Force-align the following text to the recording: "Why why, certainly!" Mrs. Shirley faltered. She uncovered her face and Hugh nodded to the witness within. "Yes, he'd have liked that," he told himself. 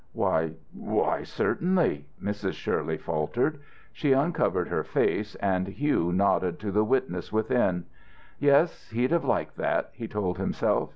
"Why 0.13 0.53
why, 0.73 1.21
certainly!" 1.21 2.07
Mrs. 2.19 2.53
Shirley 2.53 2.97
faltered. 2.97 3.59
She 3.93 4.13
uncovered 4.13 4.67
her 4.69 4.83
face 4.83 5.35
and 5.35 5.67
Hugh 5.67 6.11
nodded 6.11 6.59
to 6.61 6.71
the 6.71 6.83
witness 6.83 7.31
within. 7.31 7.85
"Yes, 8.39 8.89
he'd 8.89 9.11
have 9.11 9.25
liked 9.25 9.57
that," 9.57 9.91
he 9.93 10.07
told 10.07 10.39
himself. 10.39 10.89